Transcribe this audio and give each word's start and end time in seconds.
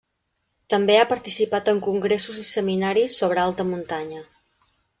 També 0.73 0.95
ha 1.01 1.09
participat 1.11 1.69
en 1.75 1.81
congressos 1.89 2.39
i 2.45 2.47
seminaris 2.49 3.21
sobre 3.23 3.43
alta 3.45 3.69
muntanya. 3.71 4.27